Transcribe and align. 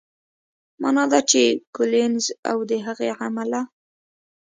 معنا 0.81 1.03
دا 1.13 1.19
چې 1.31 1.41
کولینز 1.75 2.23
او 2.49 2.57
د 2.69 2.71
هغې 2.85 3.09
عمله 3.21 3.61